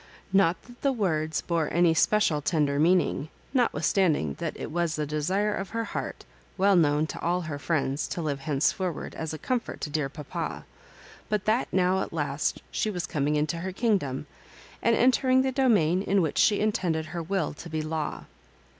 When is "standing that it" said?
3.83-4.71